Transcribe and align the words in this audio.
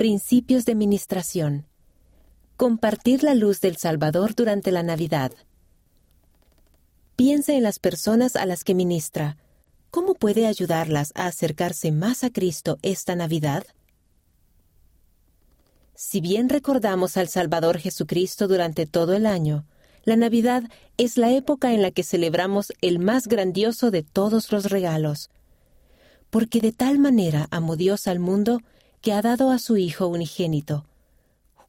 Principios 0.00 0.64
de 0.64 0.74
Ministración. 0.74 1.66
Compartir 2.56 3.22
la 3.22 3.34
luz 3.34 3.60
del 3.60 3.76
Salvador 3.76 4.34
durante 4.34 4.72
la 4.72 4.82
Navidad. 4.82 5.30
Piense 7.16 7.54
en 7.54 7.64
las 7.64 7.78
personas 7.78 8.34
a 8.34 8.46
las 8.46 8.64
que 8.64 8.74
ministra. 8.74 9.36
¿Cómo 9.90 10.14
puede 10.14 10.46
ayudarlas 10.46 11.12
a 11.16 11.26
acercarse 11.26 11.92
más 11.92 12.24
a 12.24 12.30
Cristo 12.30 12.78
esta 12.80 13.14
Navidad? 13.14 13.66
Si 15.94 16.22
bien 16.22 16.48
recordamos 16.48 17.18
al 17.18 17.28
Salvador 17.28 17.76
Jesucristo 17.76 18.48
durante 18.48 18.86
todo 18.86 19.12
el 19.12 19.26
año, 19.26 19.66
la 20.04 20.16
Navidad 20.16 20.62
es 20.96 21.18
la 21.18 21.30
época 21.30 21.74
en 21.74 21.82
la 21.82 21.90
que 21.90 22.04
celebramos 22.04 22.72
el 22.80 23.00
más 23.00 23.28
grandioso 23.28 23.90
de 23.90 24.02
todos 24.02 24.50
los 24.50 24.70
regalos. 24.70 25.28
Porque 26.30 26.62
de 26.62 26.72
tal 26.72 26.98
manera 26.98 27.48
amó 27.50 27.76
Dios 27.76 28.06
al 28.06 28.18
mundo 28.18 28.62
que 29.00 29.12
ha 29.12 29.22
dado 29.22 29.50
a 29.50 29.58
su 29.58 29.76
Hijo 29.76 30.06
unigénito. 30.06 30.84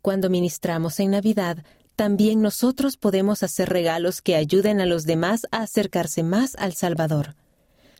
Cuando 0.02 0.30
ministramos 0.30 1.00
en 1.00 1.12
Navidad, 1.12 1.64
también 1.96 2.42
nosotros 2.42 2.98
podemos 2.98 3.44
hacer 3.44 3.70
regalos 3.70 4.22
que 4.22 4.36
ayuden 4.36 4.82
a 4.82 4.86
los 4.86 5.06
demás 5.06 5.46
a 5.52 5.62
acercarse 5.62 6.24
más 6.24 6.56
al 6.56 6.74
Salvador. 6.74 7.36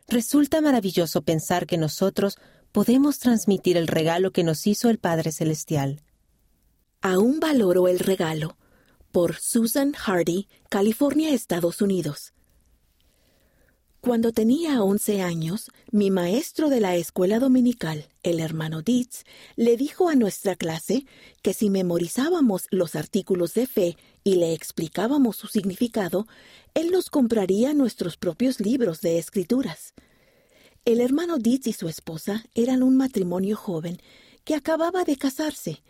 Resulta 0.08 0.60
maravilloso 0.60 1.22
pensar 1.22 1.66
que 1.66 1.78
nosotros 1.78 2.38
podemos 2.72 3.18
transmitir 3.18 3.76
el 3.76 3.86
regalo 3.86 4.32
que 4.32 4.44
nos 4.44 4.66
hizo 4.66 4.90
el 4.90 4.98
Padre 4.98 5.30
Celestial. 5.30 6.00
Aún 7.00 7.38
valoro 7.38 7.88
el 7.88 7.98
regalo. 7.98 8.56
Por 9.12 9.36
Susan 9.36 9.92
Hardy, 9.92 10.48
California, 10.68 11.32
Estados 11.32 11.82
Unidos. 11.82 12.32
Cuando 14.04 14.32
tenía 14.32 14.82
11 14.82 15.22
años, 15.22 15.70
mi 15.92 16.10
maestro 16.10 16.70
de 16.70 16.80
la 16.80 16.96
escuela 16.96 17.38
dominical, 17.38 18.08
el 18.24 18.40
hermano 18.40 18.82
Dietz, 18.82 19.22
le 19.54 19.76
dijo 19.76 20.08
a 20.08 20.16
nuestra 20.16 20.56
clase 20.56 21.06
que 21.40 21.54
si 21.54 21.70
memorizábamos 21.70 22.66
los 22.72 22.96
artículos 22.96 23.54
de 23.54 23.68
fe 23.68 23.96
y 24.24 24.34
le 24.34 24.54
explicábamos 24.54 25.36
su 25.36 25.46
significado, 25.46 26.26
él 26.74 26.90
nos 26.90 27.10
compraría 27.10 27.74
nuestros 27.74 28.16
propios 28.16 28.58
libros 28.58 29.02
de 29.02 29.18
escrituras. 29.18 29.94
El 30.84 31.00
hermano 31.00 31.38
Dietz 31.38 31.68
y 31.68 31.72
su 31.72 31.88
esposa 31.88 32.44
eran 32.56 32.82
un 32.82 32.96
matrimonio 32.96 33.54
joven 33.56 33.98
que 34.42 34.56
acababa 34.56 35.04
de 35.04 35.16
casarse 35.16 35.80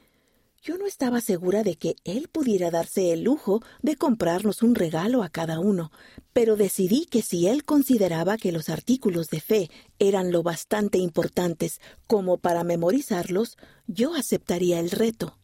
yo 0.62 0.78
no 0.78 0.86
estaba 0.86 1.20
segura 1.20 1.64
de 1.64 1.74
que 1.74 1.96
él 2.04 2.28
pudiera 2.28 2.70
darse 2.70 3.12
el 3.12 3.24
lujo 3.24 3.62
de 3.82 3.96
comprarnos 3.96 4.62
un 4.62 4.76
regalo 4.76 5.24
a 5.24 5.28
cada 5.28 5.58
uno, 5.58 5.90
pero 6.32 6.56
decidí 6.56 7.06
que 7.06 7.20
si 7.20 7.48
él 7.48 7.64
consideraba 7.64 8.36
que 8.36 8.52
los 8.52 8.68
artículos 8.68 9.28
de 9.28 9.40
fe 9.40 9.70
eran 9.98 10.30
lo 10.30 10.44
bastante 10.44 10.98
importantes 10.98 11.80
como 12.06 12.38
para 12.38 12.62
memorizarlos, 12.62 13.58
yo 13.88 14.14
aceptaría 14.14 14.78
el 14.78 14.92
reto. 14.92 15.36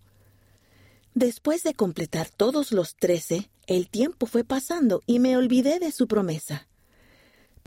Después 1.14 1.64
de 1.64 1.74
completar 1.74 2.30
todos 2.30 2.70
los 2.70 2.94
trece, 2.94 3.50
el 3.66 3.88
tiempo 3.88 4.26
fue 4.26 4.44
pasando 4.44 5.02
y 5.04 5.18
me 5.18 5.36
olvidé 5.36 5.80
de 5.80 5.90
su 5.90 6.06
promesa. 6.06 6.68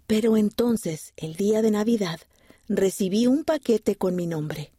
Pero 0.08 0.38
entonces, 0.38 1.12
el 1.18 1.36
día 1.36 1.62
de 1.62 1.72
Navidad, 1.72 2.22
recibí 2.70 3.28
un 3.28 3.44
paquete 3.44 3.98
con 3.98 4.16
mi 4.16 4.26
nombre. 4.26 4.71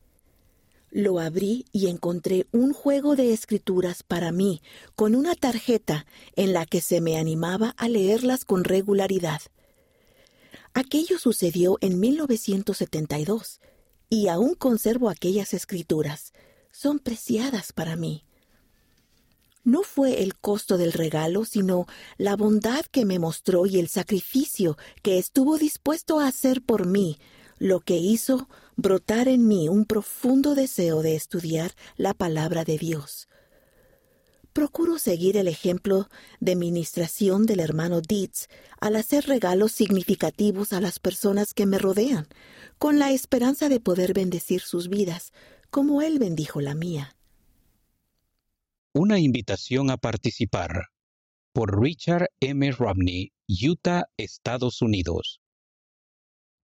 Lo 0.94 1.20
abrí 1.20 1.64
y 1.72 1.86
encontré 1.86 2.46
un 2.52 2.74
juego 2.74 3.16
de 3.16 3.32
escrituras 3.32 4.02
para 4.02 4.30
mí, 4.30 4.60
con 4.94 5.14
una 5.14 5.34
tarjeta 5.34 6.04
en 6.36 6.52
la 6.52 6.66
que 6.66 6.82
se 6.82 7.00
me 7.00 7.16
animaba 7.16 7.70
a 7.78 7.88
leerlas 7.88 8.44
con 8.44 8.62
regularidad. 8.62 9.40
Aquello 10.74 11.18
sucedió 11.18 11.78
en 11.80 11.98
1972, 11.98 13.60
y 14.10 14.28
aún 14.28 14.54
conservo 14.54 15.08
aquellas 15.08 15.54
escrituras. 15.54 16.34
Son 16.70 16.98
preciadas 16.98 17.72
para 17.72 17.96
mí. 17.96 18.26
No 19.64 19.84
fue 19.84 20.22
el 20.22 20.36
costo 20.36 20.76
del 20.76 20.92
regalo, 20.92 21.46
sino 21.46 21.86
la 22.18 22.36
bondad 22.36 22.84
que 22.90 23.06
me 23.06 23.18
mostró 23.18 23.64
y 23.64 23.78
el 23.78 23.88
sacrificio 23.88 24.76
que 25.02 25.18
estuvo 25.18 25.56
dispuesto 25.56 26.20
a 26.20 26.26
hacer 26.26 26.60
por 26.60 26.86
mí, 26.86 27.18
lo 27.62 27.78
que 27.78 27.96
hizo 27.96 28.48
brotar 28.74 29.28
en 29.28 29.46
mí 29.46 29.68
un 29.68 29.84
profundo 29.84 30.56
deseo 30.56 31.00
de 31.00 31.14
estudiar 31.14 31.70
la 31.96 32.12
palabra 32.12 32.64
de 32.64 32.76
Dios. 32.76 33.28
Procuro 34.52 34.98
seguir 34.98 35.36
el 35.36 35.46
ejemplo 35.46 36.08
de 36.40 36.56
ministración 36.56 37.46
del 37.46 37.60
hermano 37.60 38.00
Dietz 38.00 38.48
al 38.80 38.96
hacer 38.96 39.26
regalos 39.26 39.70
significativos 39.70 40.72
a 40.72 40.80
las 40.80 40.98
personas 40.98 41.54
que 41.54 41.64
me 41.66 41.78
rodean, 41.78 42.26
con 42.78 42.98
la 42.98 43.12
esperanza 43.12 43.68
de 43.68 43.78
poder 43.78 44.12
bendecir 44.12 44.60
sus 44.62 44.88
vidas, 44.88 45.32
como 45.70 46.02
él 46.02 46.18
bendijo 46.18 46.60
la 46.60 46.74
mía. 46.74 47.14
Una 48.92 49.20
invitación 49.20 49.88
a 49.92 49.98
participar 49.98 50.88
por 51.52 51.80
Richard 51.80 52.26
M. 52.40 52.72
Romney, 52.72 53.30
Utah, 53.46 54.02
Estados 54.16 54.82
Unidos. 54.82 55.41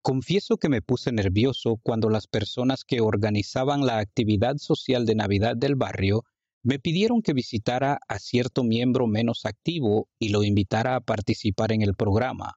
Confieso 0.08 0.56
que 0.56 0.70
me 0.70 0.80
puse 0.80 1.12
nervioso 1.12 1.78
cuando 1.82 2.08
las 2.08 2.26
personas 2.26 2.82
que 2.82 3.02
organizaban 3.02 3.84
la 3.84 3.98
actividad 3.98 4.56
social 4.56 5.04
de 5.04 5.14
Navidad 5.14 5.54
del 5.54 5.74
barrio 5.74 6.24
me 6.62 6.78
pidieron 6.78 7.20
que 7.20 7.34
visitara 7.34 8.00
a 8.08 8.18
cierto 8.18 8.64
miembro 8.64 9.06
menos 9.06 9.44
activo 9.44 10.08
y 10.18 10.30
lo 10.30 10.44
invitara 10.44 10.96
a 10.96 11.02
participar 11.02 11.72
en 11.72 11.82
el 11.82 11.94
programa. 11.94 12.54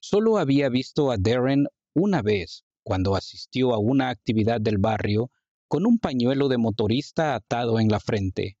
Solo 0.00 0.36
había 0.36 0.68
visto 0.68 1.10
a 1.10 1.16
Darren 1.18 1.66
una 1.94 2.20
vez 2.20 2.66
cuando 2.82 3.16
asistió 3.16 3.72
a 3.72 3.78
una 3.78 4.10
actividad 4.10 4.60
del 4.60 4.76
barrio 4.76 5.30
con 5.66 5.86
un 5.86 5.98
pañuelo 5.98 6.48
de 6.48 6.58
motorista 6.58 7.34
atado 7.34 7.80
en 7.80 7.88
la 7.88 8.00
frente. 8.00 8.58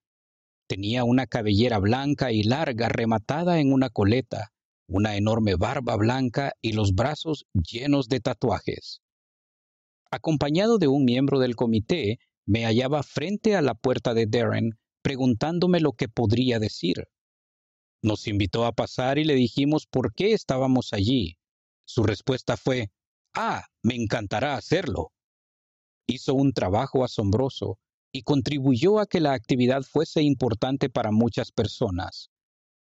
Tenía 0.66 1.04
una 1.04 1.26
cabellera 1.26 1.80
blanca 1.80 2.32
y 2.32 2.44
larga 2.44 2.88
rematada 2.88 3.60
en 3.60 3.74
una 3.74 3.90
coleta 3.90 4.53
una 4.86 5.16
enorme 5.16 5.54
barba 5.56 5.96
blanca 5.96 6.52
y 6.60 6.72
los 6.72 6.94
brazos 6.94 7.46
llenos 7.52 8.08
de 8.08 8.20
tatuajes. 8.20 9.00
Acompañado 10.10 10.78
de 10.78 10.88
un 10.88 11.04
miembro 11.04 11.38
del 11.38 11.56
comité, 11.56 12.18
me 12.46 12.64
hallaba 12.64 13.02
frente 13.02 13.56
a 13.56 13.62
la 13.62 13.74
puerta 13.74 14.14
de 14.14 14.26
Darren, 14.26 14.78
preguntándome 15.02 15.80
lo 15.80 15.92
que 15.92 16.08
podría 16.08 16.58
decir. 16.58 17.08
Nos 18.02 18.26
invitó 18.28 18.66
a 18.66 18.72
pasar 18.72 19.18
y 19.18 19.24
le 19.24 19.34
dijimos 19.34 19.86
por 19.86 20.14
qué 20.14 20.32
estábamos 20.32 20.92
allí. 20.92 21.38
Su 21.86 22.02
respuesta 22.02 22.56
fue, 22.56 22.90
Ah, 23.34 23.64
me 23.82 23.94
encantará 23.96 24.56
hacerlo. 24.56 25.12
Hizo 26.06 26.34
un 26.34 26.52
trabajo 26.52 27.02
asombroso 27.02 27.78
y 28.12 28.22
contribuyó 28.22 29.00
a 29.00 29.06
que 29.06 29.20
la 29.20 29.32
actividad 29.32 29.82
fuese 29.82 30.22
importante 30.22 30.88
para 30.88 31.10
muchas 31.10 31.50
personas. 31.50 32.30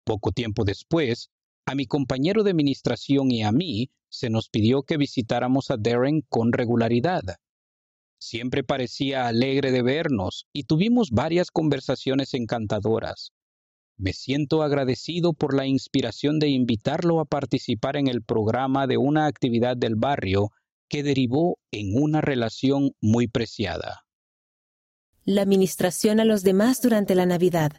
Poco 0.05 0.33
tiempo 0.33 0.65
después, 0.65 1.31
a 1.71 1.75
mi 1.77 1.87
compañero 1.87 2.43
de 2.43 2.51
administración 2.51 3.31
y 3.31 3.45
a 3.45 3.53
mí 3.53 3.91
se 4.09 4.29
nos 4.29 4.49
pidió 4.49 4.83
que 4.83 4.97
visitáramos 4.97 5.71
a 5.71 5.77
Darren 5.79 6.23
con 6.29 6.53
regularidad. 6.53 7.23
Siempre 8.19 8.65
parecía 8.65 9.29
alegre 9.29 9.71
de 9.71 9.83
vernos 9.83 10.47
y 10.53 10.65
tuvimos 10.65 11.11
varias 11.13 11.53
conversaciones 11.53 12.35
encantadoras. 12.35 13.31
Me 13.97 14.13
siento 14.13 14.65
agradecido 14.65 15.33
por 15.33 15.55
la 15.55 15.67
inspiración 15.67 16.41
de 16.41 16.49
invitarlo 16.49 17.21
a 17.21 17.25
participar 17.25 17.97
en 17.97 18.09
el 18.09 18.23
programa 18.23 18.89
de 18.89 18.97
una 18.97 19.27
actividad 19.27 19.77
del 19.77 19.95
barrio 19.95 20.51
que 20.89 21.05
derivó 21.05 21.59
en 21.71 21.93
una 21.95 22.21
relación 22.21 22.97
muy 23.01 23.29
preciada. 23.29 24.05
La 25.25 25.43
administración 25.43 26.19
a 26.19 26.25
los 26.25 26.43
demás 26.43 26.83
durante 26.83 27.15
la 27.15 27.27
Navidad 27.27 27.73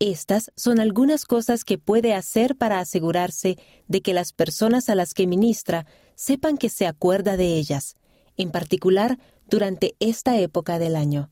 estas 0.00 0.50
son 0.56 0.80
algunas 0.80 1.26
cosas 1.26 1.62
que 1.62 1.76
puede 1.76 2.14
hacer 2.14 2.56
para 2.56 2.80
asegurarse 2.80 3.58
de 3.86 4.00
que 4.00 4.14
las 4.14 4.32
personas 4.32 4.88
a 4.88 4.94
las 4.94 5.12
que 5.12 5.26
ministra 5.26 5.86
sepan 6.14 6.56
que 6.56 6.70
se 6.70 6.86
acuerda 6.86 7.36
de 7.36 7.58
ellas, 7.58 7.96
en 8.38 8.50
particular 8.50 9.18
durante 9.46 9.94
esta 10.00 10.38
época 10.38 10.78
del 10.78 10.96
año. 10.96 11.30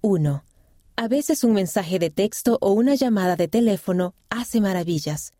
1. 0.00 0.44
A 0.96 1.08
veces 1.08 1.44
un 1.44 1.52
mensaje 1.52 2.00
de 2.00 2.10
texto 2.10 2.58
o 2.60 2.72
una 2.72 2.96
llamada 2.96 3.36
de 3.36 3.46
teléfono 3.46 4.14
hace 4.28 4.60
maravillas. 4.60 5.32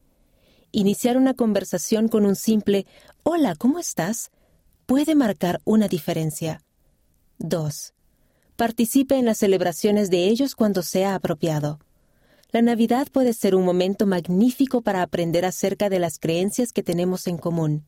Iniciar 0.71 1.17
una 1.17 1.35
conversación 1.35 2.09
con 2.09 2.25
un 2.25 2.37
simple 2.37 2.87
Hola, 3.25 3.57
¿cómo 3.57 3.81
estás? 3.81 4.31
puede 4.87 5.15
marcar 5.15 5.61
una 5.65 5.89
diferencia. 5.89 6.61
2. 7.39 7.95
Participe 8.57 9.17
en 9.17 9.25
las 9.25 9.39
celebraciones 9.39 10.09
de 10.11 10.27
ellos 10.29 10.55
cuando 10.55 10.83
sea 10.83 11.15
apropiado. 11.15 11.81
La 12.55 12.63
Navidad 12.63 13.09
puede 13.11 13.33
ser 13.33 13.57
un 13.57 13.65
momento 13.65 14.07
magnífico 14.07 14.81
para 14.81 15.03
aprender 15.03 15.45
acerca 15.45 15.89
de 15.89 15.99
las 15.99 16.21
creencias 16.21 16.73
que 16.73 16.85
tenemos 16.85 17.27
en 17.27 17.37
común. 17.37 17.85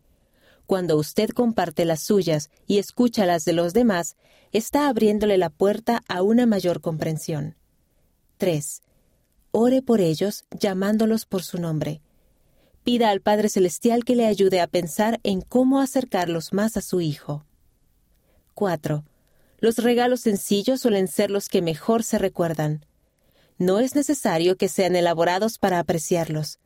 Cuando 0.67 0.97
usted 0.97 1.29
comparte 1.29 1.85
las 1.85 2.03
suyas 2.03 2.51
y 2.67 2.79
escucha 2.79 3.27
las 3.27 3.45
de 3.45 3.53
los 3.53 3.75
demás, 3.75 4.17
está 4.51 4.89
abriéndole 4.89 5.39
la 5.39 5.51
puerta 5.51 6.03
a 6.09 6.23
una 6.23 6.47
mayor 6.47 6.81
comprensión. 6.81 7.55
3. 8.39 8.83
Ore 9.53 9.83
por 9.83 10.01
ellos 10.01 10.47
llamándolos 10.51 11.27
por 11.27 11.45
su 11.45 11.61
nombre. 11.61 12.01
Pida 12.83 13.11
al 13.11 13.21
Padre 13.21 13.49
Celestial 13.49 14.05
que 14.05 14.17
le 14.17 14.27
ayude 14.27 14.61
a 14.61 14.67
pensar 14.67 15.21
en 15.23 15.43
cómo 15.43 15.81
acercarlos 15.81 16.53
más 16.53 16.77
a 16.77 16.81
su 16.81 17.01
Hijo. 17.01 17.45
4 18.55 19.05
Los 19.61 19.79
regalos 19.79 20.23
sencillos 20.23 20.81
suelen 20.81 21.07
ser 21.07 21.31
los 21.31 21.49
que 21.49 21.63
mejor 21.63 22.03
se 22.03 22.19
recuerdan. 22.19 22.85
No 23.58 23.81
es 23.81 23.94
necesario 23.94 24.56
que 24.56 24.69
sean 24.69 24.97
elaborados 24.97 25.58
para 25.58 25.79
apreciarlos. 25.79 26.58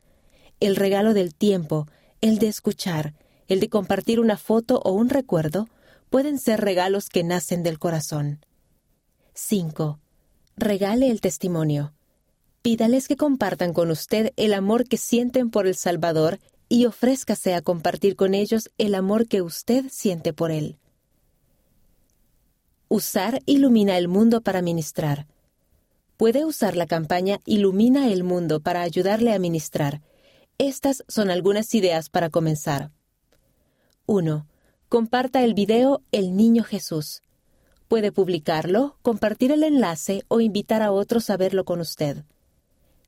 El 0.59 0.75
regalo 0.75 1.13
del 1.13 1.33
tiempo, 1.33 1.87
el 2.19 2.37
de 2.37 2.47
escuchar, 2.47 3.13
el 3.47 3.59
de 3.59 3.69
compartir 3.69 4.19
una 4.19 4.37
foto 4.37 4.81
o 4.83 4.91
un 4.91 5.09
recuerdo, 5.09 5.67
pueden 6.09 6.37
ser 6.37 6.61
regalos 6.61 7.09
que 7.09 7.23
nacen 7.23 7.63
del 7.63 7.79
corazón. 7.79 8.45
5. 9.33 9.99
Regale 10.57 11.09
el 11.09 11.21
testimonio. 11.21 11.93
Pídales 12.61 13.07
que 13.07 13.15
compartan 13.15 13.73
con 13.73 13.89
usted 13.89 14.33
el 14.35 14.53
amor 14.53 14.87
que 14.87 14.97
sienten 14.97 15.49
por 15.49 15.67
el 15.67 15.75
Salvador 15.75 16.39
y 16.69 16.85
ofrézcase 16.85 17.55
a 17.55 17.61
compartir 17.61 18.15
con 18.15 18.33
ellos 18.33 18.69
el 18.77 18.95
amor 18.95 19.27
que 19.27 19.41
usted 19.41 19.85
siente 19.89 20.31
por 20.33 20.51
él. 20.51 20.77
Usar 22.87 23.41
Ilumina 23.45 23.97
el 23.97 24.07
Mundo 24.07 24.41
para 24.41 24.61
ministrar. 24.61 25.25
Puede 26.21 26.45
usar 26.45 26.77
la 26.77 26.85
campaña 26.85 27.41
Ilumina 27.45 28.07
el 28.09 28.23
Mundo 28.23 28.59
para 28.59 28.83
ayudarle 28.83 29.33
a 29.33 29.39
ministrar. 29.39 30.03
Estas 30.59 31.03
son 31.07 31.31
algunas 31.31 31.73
ideas 31.73 32.11
para 32.11 32.29
comenzar. 32.29 32.91
1. 34.05 34.45
Comparta 34.87 35.43
el 35.43 35.55
video 35.55 36.03
El 36.11 36.37
Niño 36.37 36.63
Jesús. 36.63 37.23
Puede 37.87 38.11
publicarlo, 38.11 38.97
compartir 39.01 39.51
el 39.51 39.63
enlace 39.63 40.23
o 40.27 40.41
invitar 40.41 40.83
a 40.83 40.91
otros 40.91 41.31
a 41.31 41.37
verlo 41.37 41.65
con 41.65 41.79
usted. 41.81 42.23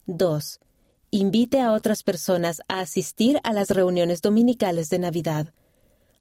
2. 0.08 0.60
Invite 1.12 1.60
a 1.60 1.72
otras 1.74 2.02
personas 2.02 2.64
a 2.68 2.80
asistir 2.80 3.40
a 3.44 3.54
las 3.54 3.70
reuniones 3.70 4.24
dominicales 4.24 4.90
de 4.90 4.98
Navidad. 4.98 5.54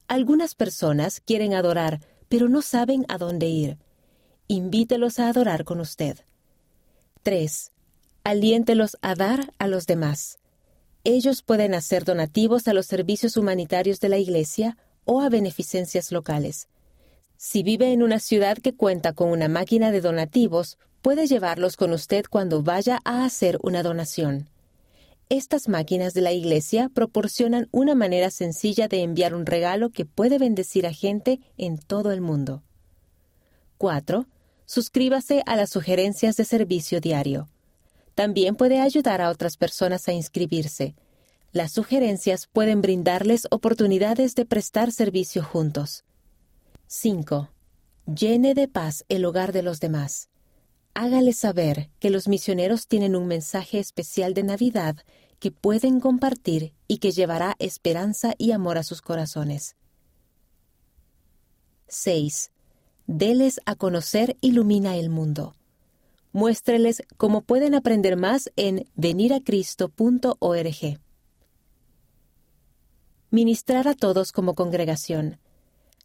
Algunas 0.07 0.53
personas 0.53 1.21
quieren 1.21 1.55
adorar, 1.55 2.01
pero 2.29 2.49
no 2.49 2.61
saben 2.61 3.03
a 3.07 3.17
dónde 3.17 3.47
ir. 3.47 3.79
Invítelos 4.47 5.17
a 5.17 5.29
adorar 5.29 5.63
con 5.63 5.79
usted. 5.79 6.19
3. 7.23 7.71
Aliéntelos 8.25 8.97
a 9.01 9.15
dar 9.15 9.53
a 9.57 9.67
los 9.67 9.87
demás. 9.87 10.39
Ellos 11.05 11.41
pueden 11.41 11.73
hacer 11.73 12.03
donativos 12.03 12.67
a 12.67 12.73
los 12.73 12.85
servicios 12.85 13.37
humanitarios 13.37 14.01
de 14.01 14.09
la 14.09 14.17
Iglesia 14.17 14.75
o 15.05 15.21
a 15.21 15.29
beneficencias 15.29 16.11
locales. 16.11 16.67
Si 17.37 17.63
vive 17.63 17.93
en 17.93 18.03
una 18.03 18.19
ciudad 18.19 18.57
que 18.57 18.75
cuenta 18.75 19.13
con 19.13 19.29
una 19.29 19.47
máquina 19.47 19.91
de 19.91 20.01
donativos, 20.01 20.77
puede 21.01 21.25
llevarlos 21.25 21.77
con 21.77 21.93
usted 21.93 22.25
cuando 22.29 22.61
vaya 22.61 22.99
a 23.05 23.23
hacer 23.23 23.57
una 23.63 23.83
donación. 23.83 24.49
Estas 25.29 25.69
máquinas 25.69 26.13
de 26.13 26.21
la 26.21 26.33
Iglesia 26.33 26.89
proporcionan 26.93 27.69
una 27.71 27.95
manera 27.95 28.31
sencilla 28.31 28.89
de 28.89 29.01
enviar 29.01 29.33
un 29.33 29.45
regalo 29.45 29.91
que 29.91 30.03
puede 30.03 30.39
bendecir 30.39 30.85
a 30.85 30.91
gente 30.91 31.39
en 31.57 31.77
todo 31.77 32.11
el 32.11 32.19
mundo. 32.19 32.63
4. 33.77 34.25
Suscríbase 34.65 35.43
a 35.45 35.55
las 35.55 35.69
sugerencias 35.69 36.37
de 36.37 36.45
servicio 36.45 37.01
diario. 37.01 37.49
También 38.15 38.55
puede 38.55 38.79
ayudar 38.79 39.21
a 39.21 39.29
otras 39.29 39.57
personas 39.57 40.07
a 40.07 40.13
inscribirse. 40.13 40.95
Las 41.51 41.71
sugerencias 41.71 42.47
pueden 42.47 42.81
brindarles 42.81 43.47
oportunidades 43.51 44.35
de 44.35 44.45
prestar 44.45 44.91
servicio 44.91 45.43
juntos. 45.43 46.03
5. 46.87 47.49
Llene 48.05 48.53
de 48.53 48.67
paz 48.67 49.05
el 49.09 49.25
hogar 49.25 49.51
de 49.51 49.63
los 49.63 49.79
demás. 49.79 50.29
Hágale 50.93 51.33
saber 51.33 51.89
que 51.99 52.09
los 52.09 52.27
misioneros 52.27 52.87
tienen 52.87 53.15
un 53.15 53.27
mensaje 53.27 53.79
especial 53.79 54.33
de 54.33 54.43
Navidad 54.43 54.97
que 55.39 55.51
pueden 55.51 55.99
compartir 55.99 56.73
y 56.87 56.99
que 56.99 57.11
llevará 57.11 57.55
esperanza 57.59 58.33
y 58.37 58.51
amor 58.51 58.77
a 58.77 58.83
sus 58.83 59.01
corazones. 59.01 59.75
6. 61.87 62.52
Deles 63.07 63.59
a 63.65 63.75
conocer 63.75 64.37
Ilumina 64.41 64.97
el 64.97 65.09
Mundo. 65.09 65.55
Muéstreles 66.31 67.03
cómo 67.17 67.41
pueden 67.41 67.75
aprender 67.75 68.17
más 68.17 68.51
en 68.55 68.85
veniracristo.org 68.95 70.99
ministrar 73.33 73.87
a 73.87 73.95
todos 73.95 74.31
como 74.31 74.53
congregación. 74.53 75.39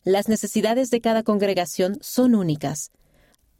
Las 0.03 0.31
necesidades 0.31 0.91
de 0.91 1.03
cada 1.03 1.23
congregación 1.23 1.99
son 2.01 2.35
únicas. 2.35 2.91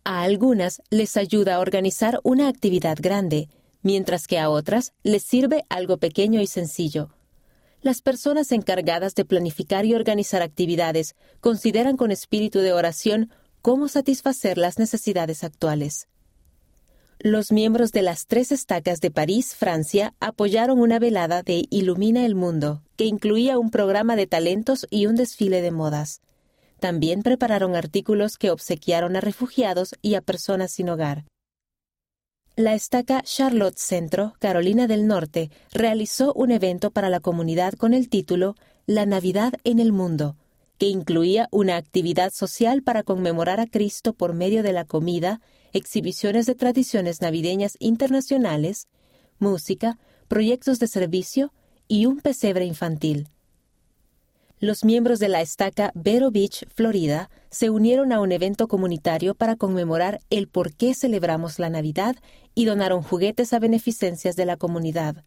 A 0.05 0.23
algunas 0.23 0.81
les 0.89 1.19
ayuda 1.19 1.57
a 1.57 1.61
organizar 1.61 2.19
una 2.23 2.49
actividad 2.49 2.97
grande, 2.99 3.51
mientras 3.83 4.27
que 4.27 4.39
a 4.39 4.49
otras 4.49 4.95
les 5.03 5.23
sirve 5.23 5.67
algo 5.69 5.99
pequeño 5.99 6.41
y 6.41 6.47
sencillo. 6.47 7.11
Las 7.81 8.03
personas 8.03 8.53
encargadas 8.53 9.15
de 9.15 9.25
planificar 9.25 9.85
y 9.85 9.95
organizar 9.95 10.43
actividades 10.43 11.15
consideran 11.41 11.97
con 11.97 12.11
espíritu 12.11 12.59
de 12.59 12.73
oración 12.73 13.31
cómo 13.63 13.89
satisfacer 13.89 14.59
las 14.59 14.79
necesidades 14.79 15.45
actuales 15.45 16.09
los 17.21 17.51
miembros 17.51 17.91
de 17.91 18.03
las 18.03 18.27
tres 18.27 18.53
estacas 18.53 19.01
de 19.01 19.11
París, 19.11 19.57
Francia, 19.57 20.15
apoyaron 20.21 20.79
una 20.79 21.01
velada 21.01 21.43
de 21.43 21.65
Ilumina 21.69 22.25
el 22.25 22.37
Mundo, 22.37 22.83
que 22.97 23.07
incluía 23.07 23.59
un 23.59 23.71
programa 23.71 24.15
de 24.15 24.29
talentos 24.29 24.87
y 24.89 25.07
un 25.07 25.17
desfile 25.17 25.61
de 25.61 25.73
modas. 25.73 26.21
También 26.79 27.23
prepararon 27.23 27.75
artículos 27.75 28.37
que 28.37 28.53
obsequiaron 28.53 29.17
a 29.17 29.21
refugiados 29.21 29.97
y 30.01 30.15
a 30.15 30.21
personas 30.21 30.71
sin 30.71 30.91
hogar. 30.91 31.25
La 32.59 32.75
estaca 32.75 33.23
Charlotte 33.23 33.79
Centro, 33.79 34.35
Carolina 34.41 34.89
del 34.89 35.07
Norte, 35.07 35.49
realizó 35.71 36.33
un 36.33 36.51
evento 36.51 36.91
para 36.91 37.09
la 37.09 37.21
comunidad 37.21 37.75
con 37.75 37.95
el 37.95 38.09
título 38.09 38.57
La 38.85 39.07
Navidad 39.07 39.53
en 39.63 39.79
el 39.79 39.93
Mundo, 39.93 40.35
que 40.77 40.87
incluía 40.87 41.47
una 41.53 41.77
actividad 41.77 42.33
social 42.33 42.83
para 42.83 43.05
conmemorar 43.05 43.61
a 43.61 43.69
Cristo 43.69 44.13
por 44.13 44.35
medio 44.35 44.65
de 44.65 44.73
la 44.73 44.85
comida, 44.85 45.41
exhibiciones 45.73 46.47
de 46.47 46.57
tradiciones 46.57 47.21
navideñas 47.21 47.77
internacionales, 47.79 48.89
música, 49.39 49.97
proyectos 50.27 50.81
de 50.81 50.89
servicio 50.89 51.53
y 51.87 52.07
un 52.07 52.19
pesebre 52.19 52.65
infantil. 52.65 53.29
Los 54.61 54.85
miembros 54.85 55.19
de 55.19 55.29
la 55.29 55.41
estaca 55.41 55.93
Vero 55.95 56.31
Beach, 56.31 56.67
Florida, 56.75 57.31
se 57.51 57.71
unieron 57.71 58.13
a 58.13 58.21
un 58.21 58.33
evento 58.33 58.69
comunitario 58.69 59.35
para 59.35 59.57
conmemorar 59.57 60.21
el 60.31 60.49
por 60.49 60.75
qué 60.75 60.95
celebramos 60.95 61.59
la 61.59 61.71
Navidad 61.71 62.17
y 62.55 62.65
donaron 62.65 63.03
juguetes 63.03 63.53
a 63.53 63.59
beneficencias 63.59 64.37
de 64.37 64.47
la 64.47 64.57
comunidad. 64.57 65.25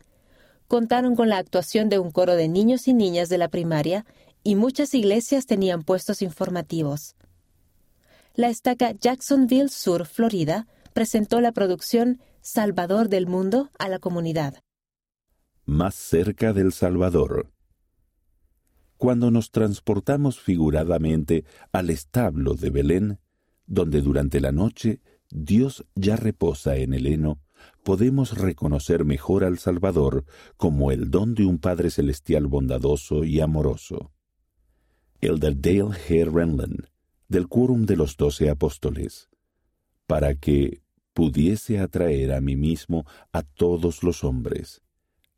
Contaron 0.68 1.16
con 1.16 1.30
la 1.30 1.38
actuación 1.38 1.90
de 1.90 2.00
un 2.00 2.12
coro 2.12 2.36
de 2.36 2.48
niños 2.48 2.88
y 2.88 2.94
niñas 2.94 3.30
de 3.30 3.38
la 3.38 3.50
primaria 3.50 4.06
y 4.44 4.56
muchas 4.56 4.94
iglesias 4.94 5.46
tenían 5.46 5.84
puestos 5.84 6.22
informativos 6.22 7.16
la 8.36 8.50
estaca 8.50 8.94
Jacksonville 8.94 9.70
Sur, 9.70 10.06
Florida, 10.06 10.68
presentó 10.94 11.42
la 11.42 11.52
producción 11.52 12.22
Salvador 12.42 13.10
del 13.10 13.28
Mundo 13.28 13.70
a 13.78 13.90
la 13.90 14.00
comunidad. 14.00 14.56
Más 15.66 15.96
cerca 15.96 16.54
del 16.54 16.72
Salvador. 16.72 17.52
Cuando 19.02 19.32
nos 19.32 19.50
transportamos 19.50 20.40
figuradamente 20.40 21.44
al 21.72 21.90
establo 21.90 22.54
de 22.54 22.70
Belén, 22.70 23.18
donde 23.66 24.00
durante 24.00 24.40
la 24.40 24.52
noche 24.52 25.02
Dios 25.32 25.88
ya 25.96 26.18
reposa 26.18 26.76
en 26.76 26.94
el 26.94 27.08
heno, 27.08 27.42
podemos 27.82 28.38
reconocer 28.38 29.04
mejor 29.04 29.44
al 29.44 29.58
Salvador 29.58 30.26
como 30.56 30.92
el 30.92 31.10
don 31.10 31.34
de 31.34 31.46
un 31.46 31.58
Padre 31.58 31.90
Celestial 31.90 32.46
bondadoso 32.46 33.24
y 33.24 33.40
amoroso. 33.40 34.12
Elder 35.20 35.60
Dale 35.60 35.98
G. 36.08 36.32
Renlund 36.32 36.86
del 37.28 37.48
quórum 37.48 37.88
de 37.88 37.96
los 37.96 38.18
doce 38.18 38.52
apóstoles, 38.52 39.32
para 40.06 40.36
que 40.36 40.84
pudiese 41.14 41.80
atraer 41.80 42.34
a 42.34 42.40
mí 42.40 42.56
mismo 42.56 43.08
a 43.32 43.42
todos 43.42 44.04
los 44.04 44.24
hombres. 44.24 44.84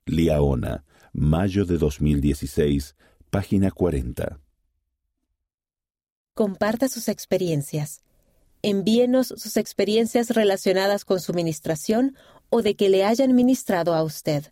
Liaona, 0.05 0.83
mayo 1.13 1.63
de 1.63 1.77
2016, 1.77 2.97
página 3.33 3.69
40. 3.71 4.39
Comparta 6.35 6.87
sus 6.87 7.07
experiencias. 7.07 8.03
Envíenos 8.61 9.29
sus 9.29 9.57
experiencias 9.57 10.29
relacionadas 10.29 11.03
con 11.03 11.19
su 11.19 11.33
ministración 11.33 12.15
o 12.51 12.61
de 12.61 12.75
que 12.75 12.89
le 12.89 13.03
hayan 13.03 13.33
ministrado 13.33 13.95
a 13.95 14.03
usted. 14.03 14.51